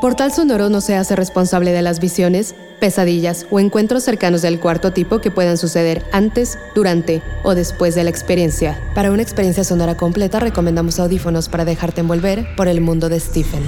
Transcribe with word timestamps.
Portal 0.00 0.32
Sonoro 0.32 0.70
no 0.70 0.80
se 0.80 0.96
hace 0.96 1.14
responsable 1.14 1.72
de 1.72 1.82
las 1.82 2.00
visiones, 2.00 2.54
pesadillas 2.80 3.46
o 3.50 3.60
encuentros 3.60 4.02
cercanos 4.02 4.40
del 4.40 4.58
cuarto 4.58 4.92
tipo 4.92 5.20
que 5.20 5.30
puedan 5.30 5.58
suceder 5.58 6.06
antes, 6.10 6.58
durante 6.74 7.22
o 7.44 7.54
después 7.54 7.94
de 7.94 8.04
la 8.04 8.10
experiencia. 8.10 8.80
Para 8.94 9.10
una 9.10 9.20
experiencia 9.20 9.62
sonora 9.62 9.98
completa 9.98 10.40
recomendamos 10.40 10.98
audífonos 10.98 11.50
para 11.50 11.66
dejarte 11.66 12.00
envolver 12.00 12.46
por 12.56 12.66
el 12.66 12.80
mundo 12.80 13.10
de 13.10 13.20
Stephen. 13.20 13.62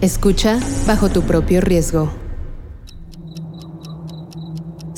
Escucha 0.00 0.58
bajo 0.88 1.08
tu 1.08 1.22
propio 1.22 1.60
riesgo. 1.60 2.12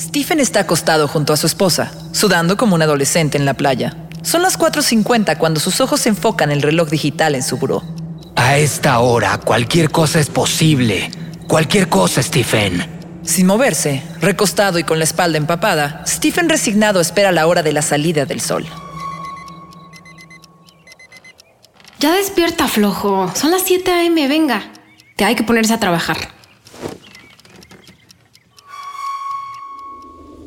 Stephen 0.01 0.39
está 0.39 0.61
acostado 0.61 1.07
junto 1.07 1.33
a 1.33 1.37
su 1.37 1.45
esposa, 1.45 1.91
sudando 2.13 2.57
como 2.57 2.73
un 2.73 2.81
adolescente 2.81 3.37
en 3.37 3.45
la 3.45 3.53
playa. 3.53 3.95
Son 4.23 4.41
las 4.41 4.57
4.50 4.57 5.37
cuando 5.37 5.59
sus 5.59 5.79
ojos 5.81 6.01
se 6.01 6.09
enfocan 6.09 6.51
el 6.51 6.63
reloj 6.63 6.89
digital 6.89 7.35
en 7.35 7.43
su 7.43 7.57
buró. 7.57 7.83
A 8.41 8.57
esta 8.57 8.99
hora, 8.99 9.37
cualquier 9.37 9.91
cosa 9.91 10.17
es 10.17 10.29
posible. 10.29 11.11
Cualquier 11.49 11.89
cosa, 11.89 12.23
Stephen. 12.23 13.19
Sin 13.21 13.45
moverse, 13.45 14.01
recostado 14.21 14.79
y 14.79 14.85
con 14.85 14.97
la 14.97 15.03
espalda 15.03 15.37
empapada, 15.37 16.05
Stephen 16.07 16.47
resignado 16.47 17.01
espera 17.01 17.33
la 17.33 17.47
hora 17.47 17.63
de 17.63 17.73
la 17.73 17.81
salida 17.81 18.25
del 18.25 18.39
sol. 18.39 18.65
Ya 21.99 22.13
despierta, 22.13 22.69
flojo. 22.69 23.29
Son 23.35 23.51
las 23.51 23.63
7 23.63 23.91
a.m., 23.91 24.27
venga. 24.29 24.71
Te 25.17 25.25
hay 25.25 25.35
que 25.35 25.43
ponerse 25.43 25.73
a 25.73 25.79
trabajar. 25.81 26.29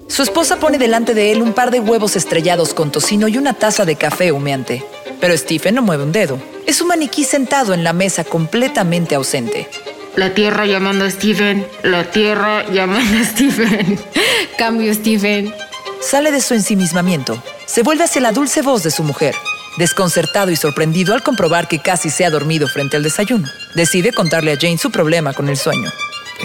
Su 0.08 0.22
esposa 0.22 0.58
pone 0.58 0.78
delante 0.78 1.12
de 1.12 1.30
él 1.30 1.42
un 1.42 1.52
par 1.52 1.70
de 1.70 1.80
huevos 1.80 2.16
estrellados 2.16 2.72
con 2.72 2.90
tocino 2.90 3.28
y 3.28 3.36
una 3.36 3.52
taza 3.52 3.84
de 3.84 3.96
café 3.96 4.32
humeante. 4.32 4.82
Pero 5.20 5.36
Stephen 5.36 5.74
no 5.74 5.82
mueve 5.82 6.04
un 6.04 6.12
dedo. 6.12 6.51
Es 6.66 6.80
un 6.80 6.88
maniquí 6.88 7.24
sentado 7.24 7.74
en 7.74 7.84
la 7.84 7.92
mesa 7.92 8.24
completamente 8.24 9.14
ausente. 9.14 9.68
La 10.16 10.34
tierra 10.34 10.66
llamando 10.66 11.04
a 11.04 11.10
Stephen. 11.10 11.66
La 11.82 12.10
tierra 12.10 12.64
llamando 12.70 13.18
a 13.18 13.24
Stephen. 13.24 13.98
Cambio, 14.58 14.92
Stephen. 14.94 15.52
Sale 16.00 16.30
de 16.30 16.40
su 16.40 16.54
ensimismamiento. 16.54 17.42
Se 17.66 17.82
vuelve 17.82 18.04
hacia 18.04 18.20
la 18.20 18.32
dulce 18.32 18.62
voz 18.62 18.82
de 18.82 18.90
su 18.90 19.02
mujer. 19.02 19.34
Desconcertado 19.78 20.50
y 20.50 20.56
sorprendido 20.56 21.14
al 21.14 21.22
comprobar 21.22 21.66
que 21.66 21.78
casi 21.78 22.10
se 22.10 22.26
ha 22.26 22.30
dormido 22.30 22.68
frente 22.68 22.98
al 22.98 23.02
desayuno, 23.02 23.48
decide 23.74 24.12
contarle 24.12 24.52
a 24.52 24.58
Jane 24.60 24.76
su 24.76 24.90
problema 24.90 25.32
con 25.32 25.48
el 25.48 25.56
sueño. 25.56 25.90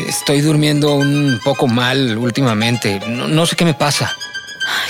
Estoy 0.08 0.40
durmiendo 0.40 0.94
un 0.94 1.40
poco 1.44 1.68
mal 1.68 2.18
últimamente. 2.18 3.02
No, 3.08 3.28
no 3.28 3.46
sé 3.46 3.58
qué 3.58 3.66
me 3.66 3.74
pasa. 3.74 4.16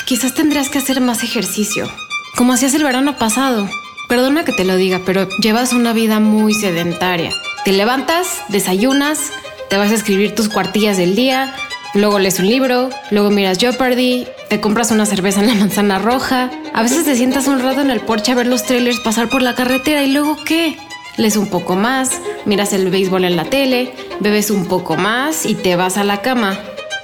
Quizás 0.06 0.36
tendrías 0.36 0.70
que 0.70 0.78
hacer 0.78 1.02
más 1.02 1.24
ejercicio, 1.24 1.92
como 2.36 2.54
hacías 2.54 2.76
el 2.76 2.84
verano 2.84 3.18
pasado. 3.18 3.68
Perdona 4.08 4.46
que 4.46 4.54
te 4.54 4.64
lo 4.64 4.78
diga, 4.78 5.02
pero 5.06 5.28
llevas 5.42 5.74
una 5.74 5.92
vida 5.92 6.20
muy 6.20 6.54
sedentaria. 6.54 7.32
Te 7.66 7.74
levantas, 7.74 8.42
desayunas, 8.48 9.20
te 9.70 9.78
vas 9.78 9.92
a 9.92 9.96
escribir 9.96 10.34
tus 10.34 10.48
cuartillas 10.48 10.96
del 10.96 11.16
día, 11.16 11.54
luego 11.94 12.18
lees 12.18 12.40
un 12.40 12.48
libro, 12.48 12.90
luego 13.12 13.32
miras 13.32 13.58
Jeopardy, 13.58 14.26
te 14.50 14.62
compras 14.62 14.92
una 14.92 15.06
cerveza 15.06 15.42
en 15.42 15.48
la 15.48 15.56
manzana 15.56 16.00
roja, 16.00 16.50
a 16.74 16.84
veces 16.84 17.04
te 17.04 17.18
sientas 17.18 17.48
un 17.48 17.60
rato 17.60 17.82
en 17.82 17.90
el 17.90 18.00
porche 18.00 18.32
a 18.32 18.36
ver 18.36 18.48
los 18.48 18.64
trailers 18.64 19.02
pasar 19.02 19.28
por 19.28 19.42
la 19.42 19.56
carretera 19.56 20.04
y 20.04 20.12
luego 20.14 20.38
¿qué? 20.46 20.78
Lees 21.18 21.36
un 21.36 21.50
poco 21.50 21.76
más, 21.76 22.22
miras 22.46 22.72
el 22.72 22.90
béisbol 22.90 23.26
en 23.26 23.36
la 23.36 23.46
tele, 23.46 23.92
bebes 24.22 24.52
un 24.52 24.68
poco 24.68 24.96
más 24.96 25.46
y 25.46 25.56
te 25.56 25.76
vas 25.76 25.98
a 25.98 26.06
la 26.06 26.22
cama. 26.22 26.58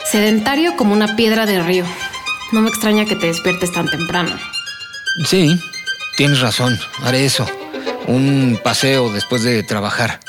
Sedentario 0.09 0.77
como 0.77 0.93
una 0.93 1.15
piedra 1.15 1.45
de 1.45 1.61
río. 1.61 1.85
No 2.51 2.61
me 2.61 2.69
extraña 2.69 3.05
que 3.05 3.15
te 3.15 3.27
despiertes 3.27 3.71
tan 3.71 3.87
temprano. 3.89 4.37
Sí, 5.25 5.59
Tienes 6.15 6.41
razón, 6.41 6.77
haré 7.01 7.25
eso. 7.25 7.45
Un 8.07 8.59
paseo 8.63 9.11
después 9.11 9.43
de 9.43 9.63
trabajar. 9.63 10.19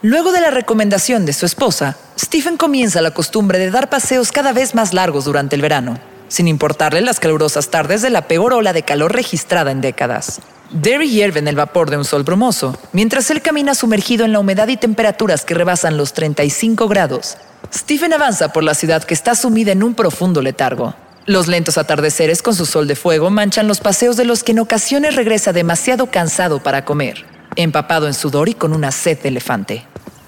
Luego 0.00 0.32
de 0.32 0.40
la 0.40 0.50
recomendación 0.50 1.26
de 1.26 1.34
su 1.34 1.44
esposa, 1.44 1.96
Stephen 2.18 2.56
comienza 2.56 3.02
la 3.02 3.10
costumbre 3.10 3.58
de 3.58 3.70
dar 3.70 3.90
paseos 3.90 4.32
cada 4.32 4.52
vez 4.52 4.74
más 4.74 4.94
largos 4.94 5.26
durante 5.26 5.56
el 5.56 5.62
verano, 5.62 5.98
sin 6.28 6.48
importarle 6.48 7.02
las 7.02 7.20
calurosas 7.20 7.68
tardes 7.68 8.00
de 8.00 8.10
la 8.10 8.28
peor 8.28 8.54
ola 8.54 8.72
de 8.72 8.82
calor 8.82 9.12
registrada 9.12 9.70
en 9.70 9.82
décadas. 9.82 10.40
Derry 10.70 11.10
hierve 11.10 11.40
en 11.40 11.48
el 11.48 11.56
vapor 11.56 11.90
de 11.90 11.98
un 11.98 12.04
sol 12.04 12.22
brumoso, 12.22 12.78
mientras 12.92 13.30
él 13.30 13.42
camina 13.42 13.74
sumergido 13.74 14.24
en 14.24 14.32
la 14.32 14.40
humedad 14.40 14.68
y 14.68 14.76
temperaturas 14.78 15.44
que 15.44 15.54
rebasan 15.54 15.98
los 15.98 16.14
35 16.14 16.88
grados. 16.88 17.36
Stephen 17.74 18.14
avanza 18.14 18.52
por 18.52 18.64
la 18.64 18.74
ciudad 18.74 19.04
que 19.04 19.14
está 19.14 19.34
sumida 19.34 19.72
en 19.72 19.82
un 19.82 19.94
profundo 19.94 20.40
letargo. 20.40 20.94
Los 21.26 21.48
lentos 21.48 21.76
atardeceres 21.76 22.40
con 22.40 22.54
su 22.54 22.66
sol 22.66 22.86
de 22.86 22.94
fuego 22.94 23.30
manchan 23.30 23.66
los 23.66 23.80
paseos 23.80 24.16
de 24.16 24.24
los 24.24 24.44
que 24.44 24.52
en 24.52 24.60
ocasiones 24.60 25.16
regresa 25.16 25.52
demasiado 25.52 26.06
cansado 26.08 26.62
para 26.62 26.84
comer, 26.84 27.24
empapado 27.56 28.06
en 28.06 28.14
sudor 28.14 28.48
y 28.48 28.54
con 28.54 28.72
una 28.72 28.92
sed 28.92 29.18
de 29.18 29.30
elefante. 29.30 29.84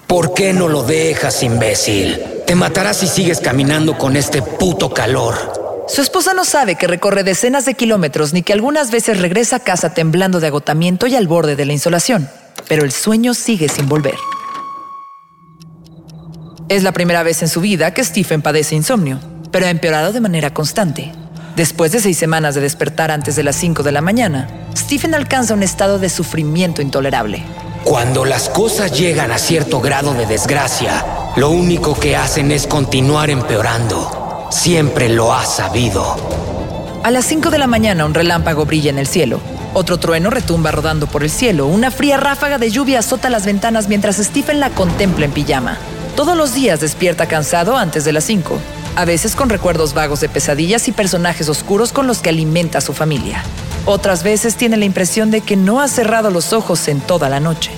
¿Por 0.07 0.33
qué 0.33 0.51
no 0.51 0.67
lo 0.67 0.83
dejas, 0.83 1.41
imbécil? 1.41 2.19
Te 2.45 2.53
matarás 2.53 2.97
si 2.97 3.07
sigues 3.07 3.39
caminando 3.39 3.97
con 3.97 4.17
este 4.17 4.41
puto 4.41 4.93
calor. 4.93 5.85
Su 5.87 6.01
esposa 6.01 6.33
no 6.33 6.43
sabe 6.43 6.75
que 6.75 6.87
recorre 6.87 7.23
decenas 7.23 7.63
de 7.63 7.75
kilómetros 7.75 8.33
ni 8.33 8.43
que 8.43 8.51
algunas 8.51 8.91
veces 8.91 9.21
regresa 9.21 9.57
a 9.57 9.63
casa 9.63 9.93
temblando 9.93 10.41
de 10.41 10.47
agotamiento 10.47 11.07
y 11.07 11.15
al 11.15 11.27
borde 11.29 11.55
de 11.55 11.65
la 11.65 11.71
insolación, 11.71 12.29
pero 12.67 12.83
el 12.83 12.91
sueño 12.91 13.33
sigue 13.33 13.69
sin 13.69 13.87
volver. 13.87 14.17
Es 16.67 16.83
la 16.83 16.91
primera 16.91 17.23
vez 17.23 17.41
en 17.41 17.47
su 17.47 17.61
vida 17.61 17.93
que 17.93 18.03
Stephen 18.03 18.41
padece 18.41 18.75
insomnio 18.75 19.38
pero 19.51 19.65
ha 19.65 19.69
empeorado 19.69 20.13
de 20.13 20.21
manera 20.21 20.53
constante. 20.53 21.11
Después 21.55 21.91
de 21.91 21.99
seis 21.99 22.17
semanas 22.17 22.55
de 22.55 22.61
despertar 22.61 23.11
antes 23.11 23.35
de 23.35 23.43
las 23.43 23.55
5 23.57 23.83
de 23.83 23.91
la 23.91 24.01
mañana, 24.01 24.47
Stephen 24.77 25.13
alcanza 25.13 25.53
un 25.53 25.63
estado 25.63 25.99
de 25.99 26.09
sufrimiento 26.09 26.81
intolerable. 26.81 27.43
Cuando 27.83 28.23
las 28.23 28.49
cosas 28.49 28.97
llegan 28.97 29.31
a 29.31 29.37
cierto 29.37 29.81
grado 29.81 30.13
de 30.13 30.25
desgracia, 30.25 31.03
lo 31.35 31.49
único 31.49 31.99
que 31.99 32.15
hacen 32.15 32.51
es 32.51 32.65
continuar 32.65 33.29
empeorando. 33.29 34.47
Siempre 34.51 35.09
lo 35.09 35.33
has 35.33 35.57
sabido. 35.57 36.15
A 37.03 37.11
las 37.11 37.25
5 37.25 37.49
de 37.49 37.57
la 37.57 37.67
mañana 37.67 38.05
un 38.05 38.13
relámpago 38.13 38.65
brilla 38.65 38.89
en 38.89 38.99
el 38.99 39.07
cielo. 39.07 39.41
Otro 39.73 39.97
trueno 39.97 40.29
retumba 40.29 40.71
rodando 40.71 41.07
por 41.07 41.23
el 41.23 41.29
cielo. 41.29 41.67
Una 41.67 41.91
fría 41.91 42.17
ráfaga 42.17 42.57
de 42.57 42.71
lluvia 42.71 42.99
azota 42.99 43.29
las 43.29 43.45
ventanas 43.45 43.87
mientras 43.87 44.17
Stephen 44.17 44.59
la 44.59 44.69
contempla 44.69 45.25
en 45.25 45.31
pijama. 45.31 45.77
Todos 46.15 46.37
los 46.37 46.53
días 46.53 46.79
despierta 46.79 47.27
cansado 47.27 47.77
antes 47.77 48.05
de 48.05 48.13
las 48.13 48.23
5 48.23 48.59
a 48.99 49.05
veces 49.05 49.33
con 49.33 49.49
recuerdos 49.49 49.93
vagos 49.93 50.19
de 50.19 50.27
pesadillas 50.27 50.89
y 50.89 50.91
personajes 50.91 51.47
oscuros 51.47 51.93
con 51.93 52.05
los 52.05 52.19
que 52.19 52.27
alimenta 52.27 52.79
a 52.79 52.81
su 52.81 52.91
familia. 52.91 53.43
Otras 53.85 54.23
veces 54.23 54.55
tiene 54.55 54.75
la 54.75 54.83
impresión 54.83 55.31
de 55.31 55.39
que 55.39 55.55
no 55.55 55.79
ha 55.79 55.87
cerrado 55.87 56.31
los 56.31 56.51
ojos 56.51 56.85
en 56.89 56.99
toda 56.99 57.29
la 57.29 57.39
noche. 57.39 57.71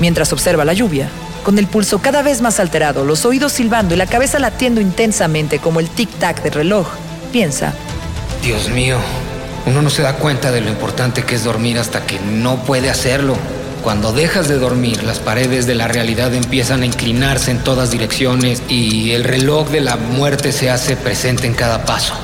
Mientras 0.00 0.32
observa 0.32 0.64
la 0.64 0.72
lluvia, 0.72 1.08
con 1.42 1.58
el 1.58 1.66
pulso 1.66 1.98
cada 1.98 2.22
vez 2.22 2.42
más 2.42 2.60
alterado, 2.60 3.04
los 3.04 3.24
oídos 3.24 3.52
silbando 3.52 3.94
y 3.94 3.96
la 3.96 4.06
cabeza 4.06 4.38
latiendo 4.38 4.80
intensamente 4.80 5.58
como 5.58 5.80
el 5.80 5.90
tic-tac 5.90 6.42
del 6.42 6.52
reloj, 6.52 6.86
piensa, 7.32 7.74
Dios 8.40 8.68
mío, 8.68 8.98
uno 9.66 9.82
no 9.82 9.90
se 9.90 10.02
da 10.02 10.14
cuenta 10.14 10.52
de 10.52 10.60
lo 10.60 10.68
importante 10.68 11.24
que 11.24 11.34
es 11.34 11.42
dormir 11.42 11.76
hasta 11.76 12.06
que 12.06 12.20
no 12.20 12.62
puede 12.62 12.88
hacerlo. 12.88 13.36
Cuando 13.82 14.12
dejas 14.12 14.46
de 14.46 14.58
dormir, 14.58 15.02
las 15.02 15.18
paredes 15.18 15.66
de 15.66 15.74
la 15.74 15.88
realidad 15.88 16.32
empiezan 16.34 16.82
a 16.82 16.86
inclinarse 16.86 17.50
en 17.50 17.64
todas 17.64 17.90
direcciones 17.90 18.62
y 18.68 19.10
el 19.10 19.24
reloj 19.24 19.70
de 19.70 19.80
la 19.80 19.96
muerte 19.96 20.52
se 20.52 20.70
hace 20.70 20.94
presente 20.94 21.48
en 21.48 21.54
cada 21.54 21.84
paso. 21.84 22.14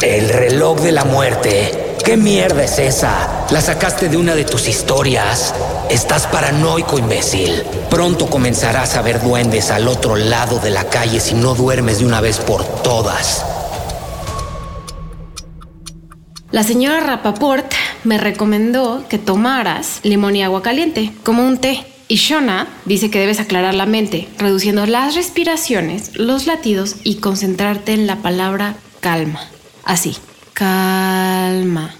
¿El 0.00 0.30
reloj 0.30 0.80
de 0.80 0.92
la 0.92 1.04
muerte? 1.04 1.96
¿Qué 2.02 2.16
mierda 2.16 2.64
es 2.64 2.78
esa? 2.78 3.46
La 3.50 3.60
sacaste 3.60 4.08
de 4.08 4.16
una 4.16 4.34
de 4.34 4.44
tus 4.44 4.68
historias. 4.68 5.54
Estás 5.90 6.26
paranoico, 6.28 6.98
imbécil. 6.98 7.62
Pronto 7.90 8.30
comenzarás 8.30 8.96
a 8.96 9.02
ver 9.02 9.20
duendes 9.20 9.70
al 9.70 9.88
otro 9.88 10.16
lado 10.16 10.60
de 10.60 10.70
la 10.70 10.84
calle 10.84 11.20
si 11.20 11.34
no 11.34 11.54
duermes 11.54 11.98
de 11.98 12.06
una 12.06 12.22
vez 12.22 12.38
por 12.38 12.64
todas. 12.82 13.44
La 16.52 16.62
señora 16.62 17.00
Rapaport 17.00 17.70
me 18.06 18.18
recomendó 18.18 19.04
que 19.08 19.18
tomaras 19.18 20.00
limón 20.02 20.36
y 20.36 20.42
agua 20.42 20.62
caliente, 20.62 21.12
como 21.24 21.46
un 21.46 21.58
té. 21.58 21.84
Y 22.08 22.16
Shona 22.16 22.68
dice 22.84 23.10
que 23.10 23.18
debes 23.18 23.40
aclarar 23.40 23.74
la 23.74 23.84
mente, 23.84 24.28
reduciendo 24.38 24.86
las 24.86 25.16
respiraciones, 25.16 26.16
los 26.16 26.46
latidos 26.46 26.96
y 27.02 27.16
concentrarte 27.16 27.92
en 27.92 28.06
la 28.06 28.16
palabra 28.22 28.76
calma. 29.00 29.40
Así, 29.84 30.16
calma. 30.52 31.94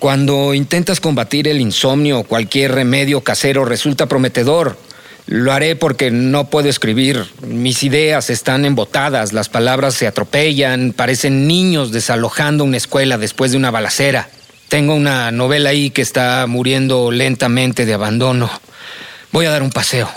Cuando 0.00 0.52
intentas 0.52 1.00
combatir 1.00 1.46
el 1.46 1.60
insomnio, 1.60 2.24
cualquier 2.24 2.72
remedio 2.72 3.20
casero 3.20 3.64
resulta 3.64 4.06
prometedor. 4.06 4.76
Lo 5.26 5.52
haré 5.52 5.76
porque 5.76 6.10
no 6.10 6.50
puedo 6.50 6.68
escribir. 6.68 7.24
Mis 7.46 7.84
ideas 7.84 8.28
están 8.28 8.64
embotadas, 8.64 9.32
las 9.32 9.48
palabras 9.48 9.94
se 9.94 10.08
atropellan, 10.08 10.92
parecen 10.92 11.46
niños 11.46 11.92
desalojando 11.92 12.64
una 12.64 12.78
escuela 12.78 13.16
después 13.16 13.52
de 13.52 13.58
una 13.58 13.70
balacera. 13.70 14.28
Tengo 14.72 14.94
una 14.94 15.30
novela 15.30 15.68
ahí 15.68 15.90
que 15.90 16.00
está 16.00 16.46
muriendo 16.46 17.10
lentamente 17.10 17.84
de 17.84 17.92
abandono. 17.92 18.48
Voy 19.30 19.44
a 19.44 19.50
dar 19.50 19.62
un 19.62 19.68
paseo. 19.68 20.08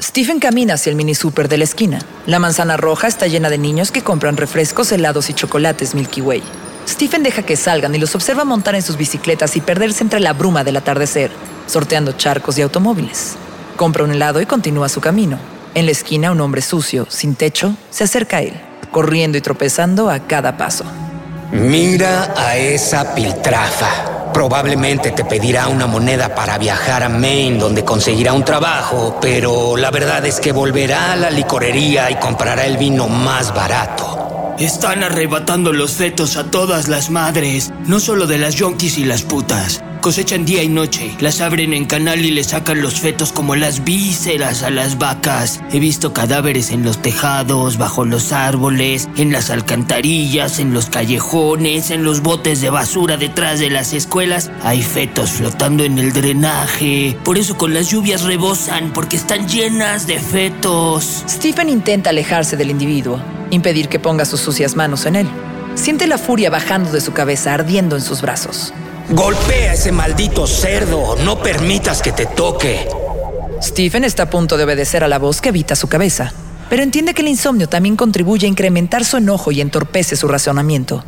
Stephen 0.00 0.38
camina 0.38 0.74
hacia 0.74 0.90
el 0.90 0.96
mini 0.96 1.16
super 1.16 1.48
de 1.48 1.58
la 1.58 1.64
esquina. 1.64 1.98
La 2.26 2.38
manzana 2.38 2.76
roja 2.76 3.08
está 3.08 3.26
llena 3.26 3.50
de 3.50 3.58
niños 3.58 3.90
que 3.90 4.02
compran 4.02 4.36
refrescos, 4.36 4.92
helados 4.92 5.28
y 5.28 5.34
chocolates 5.34 5.92
Milky 5.92 6.20
Way. 6.20 6.44
Stephen 6.86 7.24
deja 7.24 7.42
que 7.42 7.56
salgan 7.56 7.96
y 7.96 7.98
los 7.98 8.14
observa 8.14 8.44
montar 8.44 8.76
en 8.76 8.82
sus 8.82 8.96
bicicletas 8.96 9.56
y 9.56 9.60
perderse 9.60 10.04
entre 10.04 10.20
la 10.20 10.34
bruma 10.34 10.62
del 10.62 10.76
atardecer, 10.76 11.32
sorteando 11.66 12.12
charcos 12.12 12.58
y 12.58 12.62
automóviles. 12.62 13.34
Compra 13.74 14.04
un 14.04 14.12
helado 14.12 14.40
y 14.40 14.46
continúa 14.46 14.88
su 14.88 15.00
camino. 15.00 15.36
En 15.74 15.86
la 15.86 15.90
esquina, 15.90 16.30
un 16.30 16.40
hombre 16.40 16.62
sucio, 16.62 17.08
sin 17.10 17.34
techo, 17.34 17.74
se 17.90 18.04
acerca 18.04 18.36
a 18.36 18.42
él, 18.42 18.67
corriendo 18.98 19.38
y 19.38 19.40
tropezando 19.40 20.10
a 20.10 20.18
cada 20.18 20.56
paso. 20.56 20.82
Mira 21.52 22.34
a 22.36 22.56
esa 22.56 23.14
piltrafa. 23.14 24.32
Probablemente 24.34 25.12
te 25.12 25.24
pedirá 25.24 25.68
una 25.68 25.86
moneda 25.86 26.34
para 26.34 26.58
viajar 26.58 27.04
a 27.04 27.08
Maine 27.08 27.60
donde 27.60 27.84
conseguirá 27.84 28.32
un 28.32 28.44
trabajo, 28.44 29.16
pero 29.20 29.76
la 29.76 29.92
verdad 29.92 30.26
es 30.26 30.40
que 30.40 30.50
volverá 30.50 31.12
a 31.12 31.16
la 31.16 31.30
licorería 31.30 32.10
y 32.10 32.16
comprará 32.16 32.66
el 32.66 32.76
vino 32.76 33.06
más 33.06 33.54
barato. 33.54 34.27
Están 34.58 35.04
arrebatando 35.04 35.72
los 35.72 35.92
fetos 35.92 36.36
a 36.36 36.50
todas 36.50 36.88
las 36.88 37.10
madres, 37.10 37.72
no 37.86 38.00
solo 38.00 38.26
de 38.26 38.38
las 38.38 38.56
yonkis 38.56 38.98
y 38.98 39.04
las 39.04 39.22
putas. 39.22 39.84
Cosechan 40.00 40.44
día 40.44 40.64
y 40.64 40.68
noche, 40.68 41.14
las 41.20 41.40
abren 41.40 41.72
en 41.72 41.84
canal 41.84 42.24
y 42.24 42.32
le 42.32 42.42
sacan 42.42 42.82
los 42.82 42.98
fetos 42.98 43.30
como 43.30 43.54
las 43.54 43.84
vísceras 43.84 44.64
a 44.64 44.70
las 44.70 44.98
vacas. 44.98 45.60
He 45.70 45.78
visto 45.78 46.12
cadáveres 46.12 46.72
en 46.72 46.82
los 46.82 47.00
tejados, 47.00 47.78
bajo 47.78 48.04
los 48.04 48.32
árboles, 48.32 49.08
en 49.16 49.30
las 49.30 49.50
alcantarillas, 49.50 50.58
en 50.58 50.74
los 50.74 50.86
callejones, 50.86 51.90
en 51.90 52.02
los 52.02 52.20
botes 52.20 52.60
de 52.60 52.70
basura 52.70 53.16
detrás 53.16 53.60
de 53.60 53.70
las 53.70 53.92
escuelas. 53.92 54.50
Hay 54.64 54.82
fetos 54.82 55.30
flotando 55.30 55.84
en 55.84 55.98
el 55.98 56.12
drenaje. 56.12 57.16
Por 57.24 57.38
eso 57.38 57.56
con 57.56 57.74
las 57.74 57.90
lluvias 57.90 58.22
rebosan, 58.22 58.92
porque 58.92 59.16
están 59.16 59.46
llenas 59.46 60.08
de 60.08 60.18
fetos. 60.18 61.24
Stephen 61.28 61.68
intenta 61.68 62.10
alejarse 62.10 62.56
del 62.56 62.70
individuo, 62.70 63.20
impedir 63.50 63.88
que 63.88 63.98
ponga 63.98 64.24
sus 64.24 64.40
sucias 64.40 64.76
manos 64.76 65.06
en 65.06 65.16
él. 65.16 65.28
Siente 65.74 66.06
la 66.06 66.18
furia 66.18 66.50
bajando 66.50 66.90
de 66.90 67.00
su 67.00 67.12
cabeza, 67.12 67.54
ardiendo 67.54 67.96
en 67.96 68.02
sus 68.02 68.20
brazos. 68.20 68.72
Golpea 69.10 69.70
a 69.70 69.74
ese 69.74 69.92
maldito 69.92 70.46
cerdo. 70.46 71.16
No 71.24 71.40
permitas 71.40 72.02
que 72.02 72.12
te 72.12 72.26
toque. 72.26 72.88
Stephen 73.62 74.04
está 74.04 74.24
a 74.24 74.30
punto 74.30 74.56
de 74.56 74.64
obedecer 74.64 75.02
a 75.02 75.08
la 75.08 75.18
voz 75.18 75.40
que 75.40 75.48
evita 75.48 75.74
su 75.76 75.88
cabeza, 75.88 76.32
pero 76.68 76.82
entiende 76.82 77.14
que 77.14 77.22
el 77.22 77.28
insomnio 77.28 77.68
también 77.68 77.96
contribuye 77.96 78.46
a 78.46 78.50
incrementar 78.50 79.04
su 79.04 79.16
enojo 79.16 79.50
y 79.50 79.60
entorpece 79.60 80.14
su 80.16 80.28
razonamiento. 80.28 81.04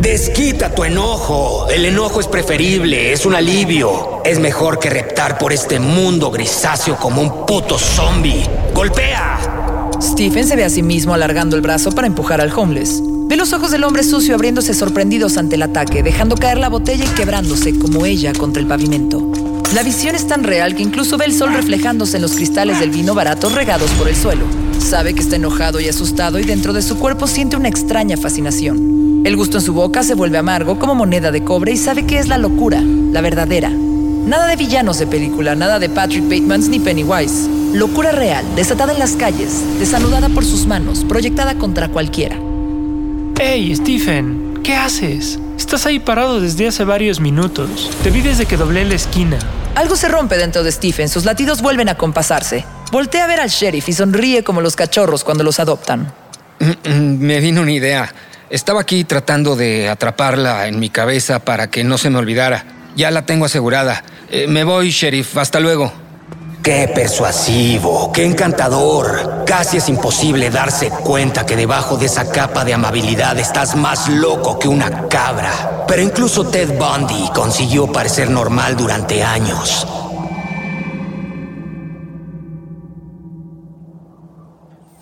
Desquita 0.00 0.74
tu 0.74 0.84
enojo. 0.84 1.68
El 1.70 1.84
enojo 1.84 2.20
es 2.20 2.26
preferible, 2.26 3.12
es 3.12 3.24
un 3.24 3.34
alivio. 3.34 4.22
Es 4.24 4.38
mejor 4.38 4.78
que 4.78 4.90
reptar 4.90 5.38
por 5.38 5.52
este 5.52 5.78
mundo 5.78 6.30
grisáceo 6.30 6.96
como 6.96 7.22
un 7.22 7.46
puto 7.46 7.78
zombie. 7.78 8.44
¡Golpea! 8.74 9.53
Stephen 10.04 10.46
se 10.46 10.54
ve 10.54 10.64
a 10.64 10.68
sí 10.68 10.82
mismo 10.82 11.14
alargando 11.14 11.56
el 11.56 11.62
brazo 11.62 11.90
para 11.90 12.06
empujar 12.06 12.42
al 12.42 12.52
homeless. 12.54 13.02
Ve 13.26 13.36
los 13.36 13.54
ojos 13.54 13.70
del 13.70 13.84
hombre 13.84 14.04
sucio 14.04 14.34
abriéndose 14.34 14.74
sorprendidos 14.74 15.38
ante 15.38 15.56
el 15.56 15.62
ataque, 15.62 16.02
dejando 16.02 16.36
caer 16.36 16.58
la 16.58 16.68
botella 16.68 17.06
y 17.06 17.14
quebrándose 17.14 17.78
como 17.78 18.04
ella 18.04 18.34
contra 18.34 18.60
el 18.60 18.68
pavimento. 18.68 19.32
La 19.74 19.82
visión 19.82 20.14
es 20.14 20.26
tan 20.26 20.44
real 20.44 20.74
que 20.74 20.82
incluso 20.82 21.16
ve 21.16 21.24
el 21.24 21.32
sol 21.32 21.54
reflejándose 21.54 22.16
en 22.16 22.22
los 22.22 22.34
cristales 22.34 22.80
del 22.80 22.90
vino 22.90 23.14
barato 23.14 23.48
regados 23.48 23.90
por 23.92 24.06
el 24.06 24.14
suelo. 24.14 24.44
Sabe 24.78 25.14
que 25.14 25.22
está 25.22 25.36
enojado 25.36 25.80
y 25.80 25.88
asustado 25.88 26.38
y 26.38 26.44
dentro 26.44 26.74
de 26.74 26.82
su 26.82 26.98
cuerpo 26.98 27.26
siente 27.26 27.56
una 27.56 27.68
extraña 27.68 28.18
fascinación. 28.18 29.22
El 29.24 29.36
gusto 29.36 29.56
en 29.56 29.64
su 29.64 29.72
boca 29.72 30.02
se 30.02 30.14
vuelve 30.14 30.36
amargo 30.36 30.78
como 30.78 30.94
moneda 30.94 31.32
de 31.32 31.42
cobre 31.42 31.72
y 31.72 31.76
sabe 31.78 32.04
que 32.04 32.18
es 32.18 32.28
la 32.28 32.36
locura, 32.36 32.82
la 32.82 33.22
verdadera. 33.22 33.70
Nada 33.70 34.48
de 34.48 34.56
villanos 34.56 34.98
de 34.98 35.06
película, 35.06 35.54
nada 35.54 35.78
de 35.78 35.88
Patrick 35.88 36.24
Bateman 36.24 36.70
ni 36.70 36.78
Pennywise. 36.78 37.63
Locura 37.74 38.12
real, 38.12 38.44
desatada 38.54 38.92
en 38.92 39.00
las 39.00 39.16
calles, 39.16 39.60
desanudada 39.80 40.28
por 40.28 40.44
sus 40.44 40.64
manos, 40.64 41.04
proyectada 41.04 41.56
contra 41.56 41.88
cualquiera. 41.88 42.36
Hey, 43.36 43.74
Stephen, 43.74 44.60
¿qué 44.62 44.76
haces? 44.76 45.40
Estás 45.58 45.84
ahí 45.84 45.98
parado 45.98 46.40
desde 46.40 46.68
hace 46.68 46.84
varios 46.84 47.18
minutos. 47.18 47.90
Te 48.04 48.10
vi 48.10 48.20
desde 48.20 48.46
que 48.46 48.56
doblé 48.56 48.84
la 48.84 48.94
esquina. 48.94 49.40
Algo 49.74 49.96
se 49.96 50.06
rompe 50.06 50.36
dentro 50.36 50.62
de 50.62 50.70
Stephen, 50.70 51.08
sus 51.08 51.24
latidos 51.24 51.62
vuelven 51.62 51.88
a 51.88 51.96
compasarse. 51.96 52.64
Voltea 52.92 53.24
a 53.24 53.26
ver 53.26 53.40
al 53.40 53.48
sheriff 53.48 53.88
y 53.88 53.92
sonríe 53.92 54.44
como 54.44 54.60
los 54.60 54.76
cachorros 54.76 55.24
cuando 55.24 55.42
los 55.42 55.58
adoptan. 55.58 56.12
Me 56.86 57.40
vino 57.40 57.62
una 57.62 57.72
idea. 57.72 58.14
Estaba 58.50 58.82
aquí 58.82 59.02
tratando 59.02 59.56
de 59.56 59.88
atraparla 59.88 60.68
en 60.68 60.78
mi 60.78 60.90
cabeza 60.90 61.40
para 61.40 61.70
que 61.70 61.82
no 61.82 61.98
se 61.98 62.08
me 62.08 62.18
olvidara. 62.18 62.66
Ya 62.94 63.10
la 63.10 63.26
tengo 63.26 63.46
asegurada. 63.46 64.04
Eh, 64.30 64.46
me 64.46 64.62
voy, 64.62 64.90
sheriff. 64.90 65.36
Hasta 65.36 65.58
luego. 65.58 66.03
Qué 66.64 66.88
persuasivo, 66.88 68.10
qué 68.10 68.24
encantador. 68.24 69.44
Casi 69.44 69.76
es 69.76 69.88
imposible 69.90 70.48
darse 70.48 70.88
cuenta 70.88 71.44
que 71.44 71.56
debajo 71.56 71.98
de 71.98 72.06
esa 72.06 72.32
capa 72.32 72.64
de 72.64 72.72
amabilidad 72.72 73.38
estás 73.38 73.76
más 73.76 74.08
loco 74.08 74.58
que 74.58 74.66
una 74.66 75.06
cabra. 75.08 75.84
Pero 75.86 76.00
incluso 76.00 76.46
Ted 76.46 76.78
Bundy 76.78 77.28
consiguió 77.34 77.92
parecer 77.92 78.30
normal 78.30 78.78
durante 78.78 79.22
años. 79.22 79.86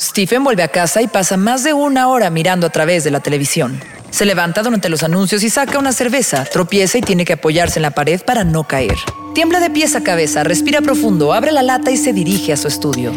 Stephen 0.01 0.43
vuelve 0.43 0.65
a 0.65 0.69
casa 0.69 1.01
y 1.01 1.07
pasa 1.07 1.37
más 1.37 1.63
de 1.63 1.75
una 1.75 2.09
hora 2.09 2.29
mirando 2.31 2.67
a 2.67 2.71
través 2.71 3.05
de 3.05 3.13
la 3.13 3.21
televisión. 3.21 3.81
Se 4.11 4.25
levanta 4.25 4.65
durante 4.65 4.89
los 4.89 5.05
anuncios 5.05 5.45
y 5.45 5.49
saca 5.49 5.79
una 5.79 5.93
cerveza, 5.93 6.45
tropieza 6.45 6.99
y 6.99 7.03
tiene 7.03 7.25
que 7.25 7.35
apoyarse 7.35 7.79
en 7.79 7.83
la 7.83 7.93
pared 7.93 8.21
para 8.21 8.43
no 8.43 8.65
caer. 8.65 8.97
Tiembla 9.35 9.61
de 9.61 9.71
pies 9.71 9.97
a 9.97 10.03
cabeza, 10.03 10.45
respira 10.45 10.83
profundo, 10.83 11.33
abre 11.33 11.53
la 11.53 11.63
lata 11.63 11.91
y 11.91 11.97
se 11.97 12.13
dirige 12.13 12.53
a 12.53 12.59
su 12.59 12.69
estudio. 12.69 13.13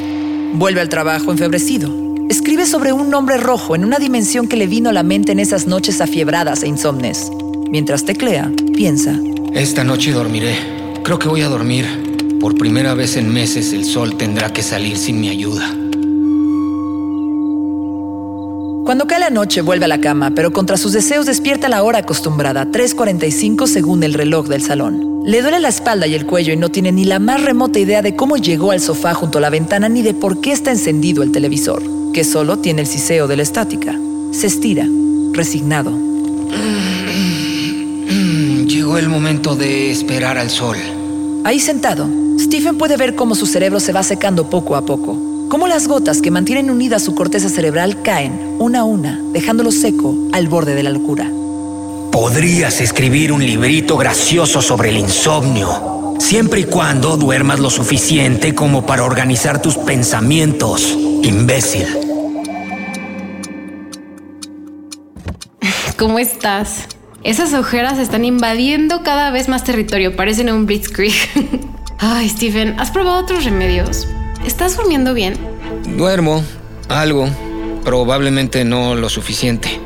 Vuelve 0.53 0.79
al 0.79 0.87
trabajo 0.87 1.29
enfebrecido. 1.29 1.93
Escribe 2.29 2.65
sobre 2.65 2.93
un 2.93 3.09
nombre 3.09 3.35
rojo 3.35 3.75
en 3.75 3.83
una 3.83 3.99
dimensión 3.99 4.47
que 4.47 4.55
le 4.55 4.65
vino 4.65 4.89
a 4.89 4.93
la 4.93 5.03
mente 5.03 5.33
en 5.33 5.39
esas 5.39 5.67
noches 5.67 5.99
afiebradas 5.99 6.63
e 6.63 6.67
insomnes. 6.67 7.29
Mientras 7.69 8.05
teclea, 8.05 8.49
piensa. 8.73 9.19
Esta 9.53 9.83
noche 9.83 10.13
dormiré. 10.13 10.55
Creo 11.03 11.19
que 11.19 11.27
voy 11.27 11.41
a 11.41 11.49
dormir. 11.49 11.85
Por 12.39 12.57
primera 12.57 12.93
vez 12.93 13.17
en 13.17 13.33
meses 13.33 13.73
el 13.73 13.83
sol 13.83 14.15
tendrá 14.15 14.53
que 14.53 14.63
salir 14.63 14.97
sin 14.97 15.19
mi 15.19 15.27
ayuda. 15.27 15.69
Cuando 18.85 19.07
cae 19.07 19.19
la 19.19 19.31
noche 19.31 19.61
vuelve 19.61 19.85
a 19.85 19.87
la 19.87 19.99
cama, 19.99 20.29
pero 20.35 20.53
contra 20.53 20.77
sus 20.77 20.93
deseos 20.93 21.25
despierta 21.25 21.65
a 21.65 21.71
la 21.71 21.81
hora 21.81 21.97
acostumbrada, 21.97 22.67
3.45 22.67 23.65
según 23.65 24.03
el 24.03 24.13
reloj 24.13 24.47
del 24.47 24.61
salón. 24.61 25.23
Le 25.25 25.41
duele 25.41 25.59
la 25.59 25.69
espalda 25.69 26.05
y 26.05 26.13
el 26.13 26.27
cuello 26.27 26.53
y 26.53 26.57
no 26.57 26.69
tiene 26.69 26.91
ni 26.91 27.03
la 27.03 27.17
más 27.17 27.41
remota 27.41 27.79
idea 27.79 28.03
de 28.03 28.15
cómo 28.15 28.37
llegó 28.37 28.69
al 28.69 28.79
sofá 28.79 29.15
junto 29.15 29.39
a 29.39 29.41
la 29.41 29.49
ventana 29.49 29.89
ni 29.89 30.03
de 30.03 30.13
por 30.13 30.39
qué 30.39 30.51
está 30.51 30.69
encendido 30.69 31.23
el 31.23 31.31
televisor, 31.31 31.81
que 32.13 32.23
solo 32.23 32.57
tiene 32.57 32.81
el 32.81 32.87
siseo 32.87 33.27
de 33.27 33.37
la 33.37 33.41
estática. 33.41 33.99
Se 34.31 34.45
estira, 34.45 34.87
resignado. 35.31 35.91
Llegó 38.67 38.99
el 38.99 39.09
momento 39.09 39.55
de 39.55 39.89
esperar 39.89 40.37
al 40.37 40.51
sol. 40.51 40.77
Ahí 41.43 41.59
sentado, 41.59 42.07
Stephen 42.39 42.77
puede 42.77 42.97
ver 42.97 43.15
cómo 43.15 43.33
su 43.33 43.47
cerebro 43.47 43.79
se 43.79 43.93
va 43.93 44.03
secando 44.03 44.47
poco 44.47 44.75
a 44.75 44.85
poco, 44.85 45.17
cómo 45.49 45.67
las 45.67 45.87
gotas 45.87 46.21
que 46.21 46.31
mantienen 46.31 46.69
unida 46.69 46.99
su 46.99 47.15
corteza 47.15 47.49
cerebral 47.49 48.01
caen, 48.01 48.55
una 48.59 48.79
a 48.79 48.83
una, 48.83 49.21
dejándolo 49.31 49.71
seco 49.71 50.15
al 50.33 50.47
borde 50.47 50.75
de 50.75 50.83
la 50.83 50.91
locura. 50.91 51.29
Podrías 52.11 52.81
escribir 52.81 53.31
un 53.31 53.45
librito 53.45 53.97
gracioso 53.97 54.61
sobre 54.61 54.89
el 54.89 54.97
insomnio, 54.97 56.15
siempre 56.19 56.61
y 56.61 56.63
cuando 56.65 57.17
duermas 57.17 57.59
lo 57.59 57.69
suficiente 57.69 58.55
como 58.55 58.85
para 58.85 59.03
organizar 59.03 59.61
tus 59.61 59.75
pensamientos, 59.75 60.97
imbécil. 61.23 61.87
¿Cómo 65.97 66.19
estás? 66.19 66.87
Esas 67.23 67.53
ojeras 67.53 67.97
están 67.97 68.23
invadiendo 68.23 69.01
cada 69.03 69.31
vez 69.31 69.49
más 69.49 69.63
territorio, 69.63 70.15
parecen 70.15 70.51
un 70.51 70.65
blitzkrieg. 70.65 71.13
Ay, 71.97 72.29
Stephen, 72.29 72.79
¿has 72.79 72.91
probado 72.91 73.19
otros 73.19 73.45
remedios? 73.45 74.07
¿Estás 74.45 74.77
durmiendo 74.77 75.13
bien? 75.13 75.35
Duermo, 75.97 76.43
algo, 76.87 77.27
probablemente 77.83 78.63
no 78.63 78.95
lo 78.95 79.09
suficiente. 79.09 79.79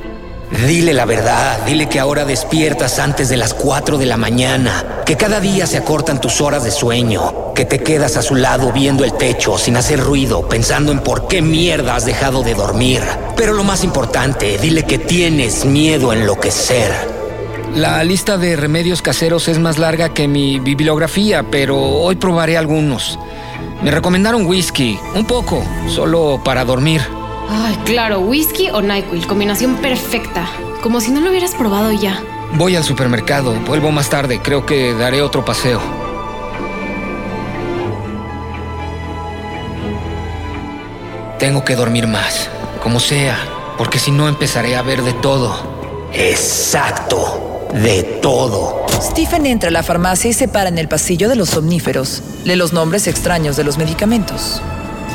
Dile 0.68 0.94
la 0.94 1.06
verdad, 1.06 1.66
dile 1.66 1.88
que 1.88 2.00
ahora 2.00 2.26
despiertas 2.26 3.00
antes 3.00 3.30
de 3.30 3.38
las 3.38 3.54
4 3.54 3.98
de 3.98 4.06
la 4.06 4.18
mañana, 4.18 5.04
que 5.06 5.16
cada 5.16 5.40
día 5.40 5.68
se 5.68 5.78
acortan 5.78 6.20
tus 6.20 6.42
horas 6.42 6.64
de 6.64 6.72
sueño, 6.72 7.54
que 7.54 7.66
te 7.66 7.80
quedas 7.80 8.18
a 8.18 8.22
su 8.22 8.36
lado 8.36 8.74
viendo 8.74 9.04
el 9.06 9.14
techo 9.14 9.58
sin 9.58 9.78
hacer 9.78 10.00
ruido, 10.00 10.50
pensando 10.50 10.92
en 10.92 11.00
por 11.00 11.28
qué 11.28 11.42
mierda 11.42 11.96
has 11.96 12.06
dejado 12.06 12.44
de 12.44 12.56
dormir. 12.56 13.02
Pero 13.38 13.54
lo 13.54 13.64
más 13.64 13.84
importante, 13.84 14.58
dile 14.58 14.84
que 14.84 14.98
tienes 14.98 15.66
miedo 15.66 16.12
a 16.12 16.16
enloquecer. 16.16 16.92
La 17.76 18.04
lista 18.04 18.38
de 18.38 18.56
remedios 18.56 19.04
caseros 19.04 19.48
es 19.48 19.60
más 19.60 19.78
larga 19.78 20.14
que 20.14 20.28
mi 20.28 20.60
bibliografía, 20.60 21.44
pero 21.44 21.80
hoy 21.80 22.16
probaré 22.16 22.58
algunos. 22.58 23.20
Me 23.82 23.92
recomendaron 23.92 24.46
whisky, 24.46 25.00
un 25.16 25.26
poco, 25.26 25.64
solo 25.88 26.42
para 26.44 26.66
dormir. 26.66 27.02
Ay, 27.50 27.78
claro, 27.86 28.20
whisky 28.20 28.70
o 28.70 28.82
NyQuil, 28.82 29.26
combinación 29.26 29.78
perfecta. 29.78 30.46
Como 30.84 31.00
si 31.00 31.12
no 31.12 31.22
lo 31.22 31.30
hubieras 31.30 31.56
probado 31.56 31.92
ya. 31.94 32.22
Voy 32.54 32.76
al 32.76 32.84
supermercado, 32.84 33.54
vuelvo 33.66 33.92
más 33.92 34.10
tarde, 34.10 34.42
creo 34.42 34.66
que 34.66 34.94
daré 34.94 35.22
otro 35.22 35.46
paseo. 35.46 35.80
Tengo 41.40 41.64
que 41.64 41.78
dormir 41.78 42.06
más, 42.06 42.50
como 42.84 43.00
sea, 43.00 43.38
porque 43.78 43.98
si 43.98 44.12
no 44.12 44.28
empezaré 44.28 44.76
a 44.76 44.82
ver 44.82 45.04
de 45.04 45.14
todo. 45.14 45.56
Exacto, 46.12 47.70
de 47.74 48.04
todo. 48.22 48.89
Stephen 49.02 49.46
entra 49.46 49.70
a 49.70 49.72
la 49.72 49.82
farmacia 49.82 50.30
y 50.30 50.34
se 50.34 50.50
para 50.50 50.68
en 50.68 50.78
el 50.78 50.90
pasillo 50.90 51.30
de 51.30 51.36
los 51.36 51.50
somníferos. 51.50 52.22
Lee 52.44 52.56
los 52.56 52.74
nombres 52.74 53.08
extraños 53.08 53.56
de 53.56 53.64
los 53.64 53.78
medicamentos. 53.78 54.62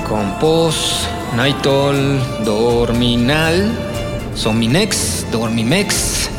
Compos, 0.08 1.06
Naitol, 1.36 2.18
Dorminal, 2.44 3.70
Sominex, 4.34 5.26
Dormimex. 5.30 6.30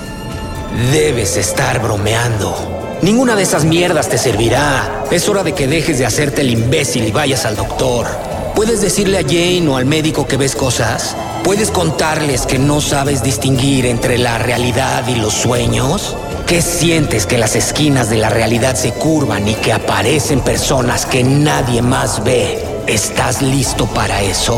Debes 0.91 1.37
estar 1.37 1.81
bromeando. 1.81 2.97
Ninguna 3.03 3.35
de 3.35 3.43
esas 3.43 3.63
mierdas 3.63 4.09
te 4.09 4.17
servirá. 4.17 5.03
Es 5.11 5.29
hora 5.29 5.43
de 5.43 5.53
que 5.53 5.67
dejes 5.67 5.99
de 5.99 6.05
hacerte 6.05 6.41
el 6.41 6.49
imbécil 6.49 7.07
y 7.07 7.11
vayas 7.11 7.45
al 7.45 7.55
doctor. 7.55 8.07
¿Puedes 8.55 8.81
decirle 8.81 9.19
a 9.19 9.21
Jane 9.21 9.67
o 9.67 9.77
al 9.77 9.85
médico 9.85 10.25
que 10.25 10.37
ves 10.37 10.55
cosas? 10.55 11.15
¿Puedes 11.45 11.69
contarles 11.69 12.47
que 12.47 12.57
no 12.57 12.81
sabes 12.81 13.21
distinguir 13.21 13.85
entre 13.85 14.17
la 14.17 14.39
realidad 14.39 15.07
y 15.07 15.13
los 15.13 15.35
sueños? 15.35 16.17
¿Qué 16.47 16.59
sientes 16.59 17.27
que 17.27 17.37
las 17.37 17.55
esquinas 17.55 18.09
de 18.09 18.17
la 18.17 18.31
realidad 18.31 18.73
se 18.73 18.93
curvan 18.93 19.47
y 19.47 19.53
que 19.53 19.71
aparecen 19.71 20.39
personas 20.41 21.05
que 21.05 21.23
nadie 21.23 21.83
más 21.83 22.23
ve? 22.23 22.65
¿Estás 22.87 23.43
listo 23.43 23.85
para 23.85 24.23
eso? 24.23 24.57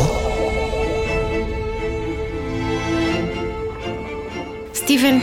Stephen, 4.74 5.22